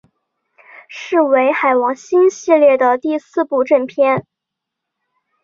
[0.87, 4.25] 是为海王星系列的第四部正篇。